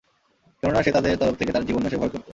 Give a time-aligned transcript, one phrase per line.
[0.63, 2.25] কেননা, সে তাদের তরফ থেকে তার জীবন নাশের ভয় করত।